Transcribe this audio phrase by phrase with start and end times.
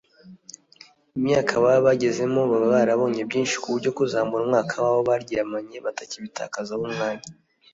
[1.17, 7.27] Imyaka baba bagezemo baba barabonye byinshi ku buryo kuzamura umubare w’abo baryamanye batabitakazaho umwanya